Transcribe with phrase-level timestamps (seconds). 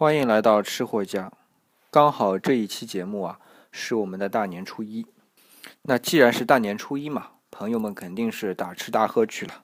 [0.00, 1.30] 欢迎来到吃货家。
[1.90, 3.38] 刚好这一期节目啊，
[3.70, 5.04] 是我们的大年初一。
[5.82, 9.62] 那既然是大年初一嘛，朋友们肯定是大吃大喝去了。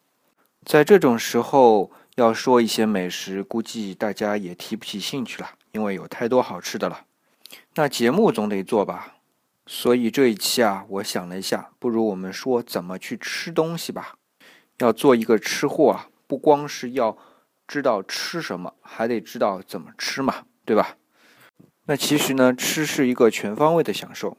[0.62, 7.06] 在这种时候要说一些美食，估计大家也提不起兴趣了，因为有太多好吃的了。
[7.76, 9.14] 那节目总得做吧，
[9.64, 14.18] 所以这一期啊，我想了一下，不如我们说怎么去吃东西吧。
[14.80, 17.16] 要做一个吃货啊，不光是要
[17.66, 20.96] 知道吃什么，还得知道怎么吃嘛，对吧？
[21.86, 24.36] 那其实呢，吃是一个全方位的享受，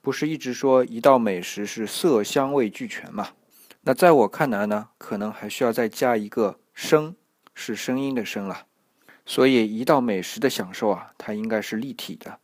[0.00, 3.28] 不是一直说一道美食是色香味俱全嘛？
[3.82, 7.14] 那在我看来呢，可能还需要再加一个声，
[7.54, 8.66] 是声音的声了。
[9.26, 12.38] 所以一道美食的享受啊，它应该是立体的。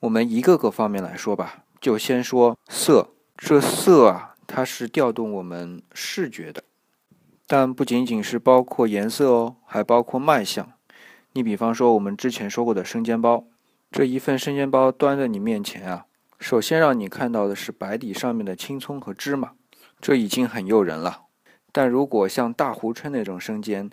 [0.00, 3.10] 我们一个个方面来说吧，就先说色。
[3.36, 6.62] 这色啊，它是调动我们视觉的，
[7.52, 10.72] 但不仅仅是包括颜色哦，还包括卖相。
[11.32, 13.44] 你比方说我们之前说过的生煎包，
[13.90, 16.06] 这一份生煎包端在你面前啊，
[16.38, 19.50] 首先让你看到的是白底上面的青葱和芝麻。
[20.00, 21.22] 这已经很诱人了，
[21.72, 23.90] 但如果像大湖春那种生煎，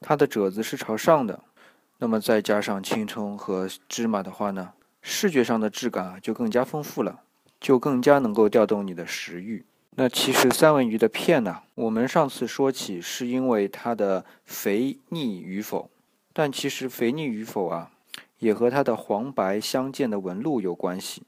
[0.00, 1.42] 它的褶子是朝上的，
[2.00, 7.20] 那么再加上青葱和芝麻的话呢，视觉上的质感啊就更加丰富了，
[7.58, 9.64] 就更加能够调动你的食欲。
[9.98, 15.90] 那其实三文鱼的片呢，我们上次说起是因为它的肥腻与否，
[16.32, 17.90] 但其实肥腻与否啊，
[18.38, 21.24] 也和它的黄白相间的纹路有关系，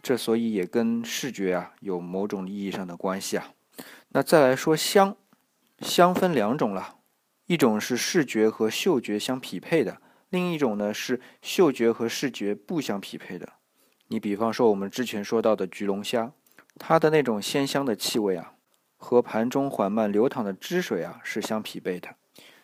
[0.00, 3.52] 这所以也跟视觉啊有某种意义上的关系啊。
[4.10, 5.16] 那再来说香，
[5.80, 6.98] 香分两种了，
[7.46, 10.00] 一种是视觉和嗅觉相匹配的，
[10.30, 13.54] 另一种呢是嗅觉和视觉不相匹配的。
[14.06, 16.30] 你比方说我们之前说到的焗龙虾，
[16.78, 18.54] 它的那种鲜香的气味啊，
[18.96, 22.08] 和盘中缓慢流淌的汁水啊是相匹配的。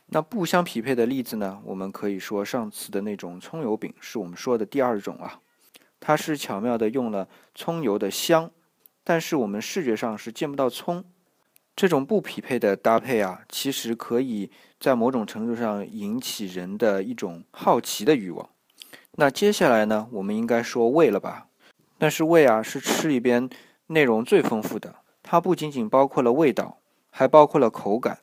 [0.06, 5.40] 那不相匹配的例子呢，我们可以说上次的那种葱油饼是我们说的第二种啊，
[6.00, 8.50] 它是巧妙的用了葱油的香，
[9.04, 11.04] 但是我们视觉上是见不到葱。
[11.76, 18.48] 这种不匹配的搭配啊，其实可以在某种程度上引起人的一种好奇的欲望。
[19.12, 21.46] 那接下来呢，我们应该说胃了吧？
[21.96, 23.48] 但是胃啊，是吃里边
[23.88, 26.78] 内容最丰富的，它不仅仅包括了味道，
[27.10, 28.20] 还包括了口感。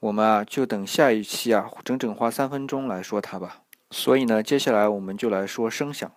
[0.00, 3.62] 我们啊，就等下一期啊，整整花三分钟来说它吧。
[3.90, 6.12] 所以呢，接下来我们就来说声响。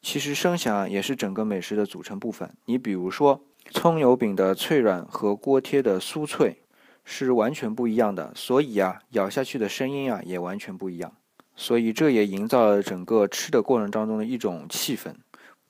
[0.00, 2.54] 其实声响也是整个美食的组成部分。
[2.66, 3.40] 你比如说。
[3.70, 6.58] 葱油饼的脆软和锅贴的酥脆
[7.04, 11.12] 是完全不一样的，所以啊，咬下去的声音啊也完全不一样。
[11.54, 15.14] 所以这也营造了整个吃的过程当中的一种气氛。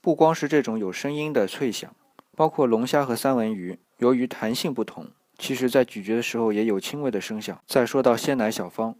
[0.01, 1.95] 不光是这种有声音的脆响，
[2.37, 7.61] 包括龙虾和三文鱼，由于弹性不同，其实在咀嚼的时候也有轻微的声响。
[7.67, 8.97] 再说到鲜奶小方，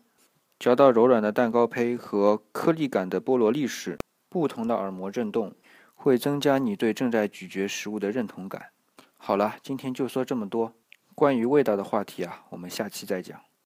[0.59, 3.99] 嚼到柔软的蛋糕胚和颗粒感的菠萝粒时，
[4.29, 5.55] 不同的耳膜震动
[5.95, 8.67] 会增加你对正在咀嚼食物的认同感。
[9.17, 10.75] 好了，今天就说这么多。
[11.15, 13.41] 关于味道的话题啊，我们下期再讲。